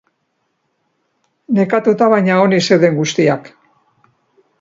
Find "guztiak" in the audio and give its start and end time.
3.01-3.53